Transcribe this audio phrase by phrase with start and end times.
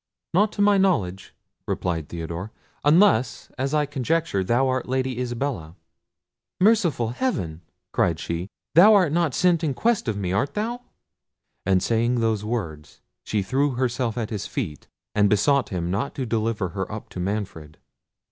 [0.33, 1.35] "Not to my knowledge,"
[1.67, 2.51] replied Theodore;
[2.83, 5.75] "unless, as I conjecture, thou art the Lady Isabella."
[6.59, 8.49] "Merciful heaven!" cried she.
[8.73, 10.81] "Thou art not sent in quest of me, art thou?"
[11.67, 16.25] And saying those words, she threw herself at his feet, and besought him not to
[16.25, 17.77] deliver her up to Manfred.